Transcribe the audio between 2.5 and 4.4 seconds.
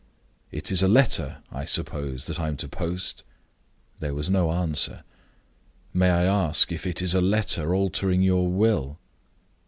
to post?" There was